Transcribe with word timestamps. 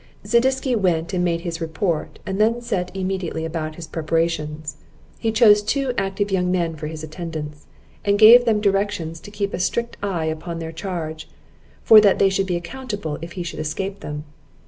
Zadisky 0.25 0.75
went 0.75 1.13
and 1.13 1.23
made 1.23 1.41
his 1.41 1.61
report, 1.61 2.17
and 2.25 2.41
then 2.41 2.59
set 2.59 2.89
immediately 2.95 3.45
about 3.45 3.75
his 3.75 3.85
preparations. 3.85 4.77
He 5.19 5.31
chose 5.31 5.61
two 5.61 5.93
active 5.95 6.31
young 6.31 6.51
men 6.51 6.75
for 6.75 6.87
his 6.87 7.03
attendants; 7.03 7.67
and 8.03 8.17
gave 8.17 8.45
them 8.45 8.61
directions 8.61 9.19
to 9.19 9.29
keep 9.29 9.53
a 9.53 9.59
strict 9.59 9.97
eye 10.01 10.25
upon 10.25 10.57
their 10.57 10.71
charge, 10.71 11.29
for 11.83 12.01
that 12.01 12.17
they 12.17 12.29
should 12.29 12.47
be 12.47 12.55
accountable 12.55 13.19
if 13.21 13.33
he 13.33 13.43
should 13.43 13.59
escape 13.59 13.99
them. 13.99 14.23